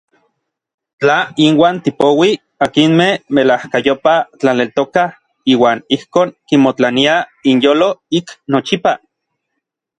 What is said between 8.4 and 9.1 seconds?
nochipa.